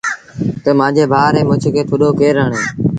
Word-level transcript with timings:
تا 0.63 0.71
مآݩجي 0.79 1.03
ڀآ 1.11 1.23
ريٚ 1.33 1.47
مڇ 1.49 1.63
کي 1.75 1.81
ٿڏو 1.89 2.09
ڪير 2.19 2.35
هڻي۔ 2.43 2.61